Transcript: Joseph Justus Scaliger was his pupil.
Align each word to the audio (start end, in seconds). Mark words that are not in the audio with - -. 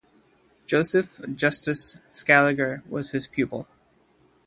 Joseph 0.65 1.21
Justus 1.35 2.01
Scaliger 2.11 2.81
was 2.89 3.11
his 3.11 3.27
pupil. 3.27 3.67